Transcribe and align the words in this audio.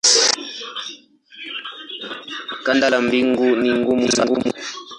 Ganda 2.65 2.87
la 2.91 2.99
mbegu 3.05 3.47
ni 3.61 3.69
gumu 3.85 4.07
sana. 4.15 4.37